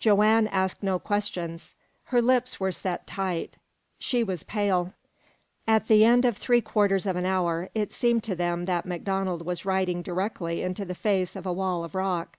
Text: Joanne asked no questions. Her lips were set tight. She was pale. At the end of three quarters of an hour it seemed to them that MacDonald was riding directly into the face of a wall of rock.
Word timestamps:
Joanne 0.00 0.48
asked 0.48 0.82
no 0.82 0.98
questions. 0.98 1.76
Her 2.06 2.20
lips 2.20 2.58
were 2.58 2.72
set 2.72 3.06
tight. 3.06 3.56
She 4.00 4.24
was 4.24 4.42
pale. 4.42 4.94
At 5.68 5.86
the 5.86 6.04
end 6.04 6.24
of 6.24 6.36
three 6.36 6.60
quarters 6.60 7.06
of 7.06 7.14
an 7.14 7.24
hour 7.24 7.70
it 7.72 7.92
seemed 7.92 8.24
to 8.24 8.34
them 8.34 8.64
that 8.64 8.84
MacDonald 8.86 9.46
was 9.46 9.64
riding 9.64 10.02
directly 10.02 10.60
into 10.60 10.84
the 10.84 10.96
face 10.96 11.36
of 11.36 11.46
a 11.46 11.52
wall 11.52 11.84
of 11.84 11.94
rock. 11.94 12.36